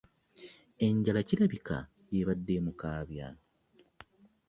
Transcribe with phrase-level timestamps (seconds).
[0.85, 1.77] Enjala kirabika
[2.15, 3.27] y'ebadde emukaabya.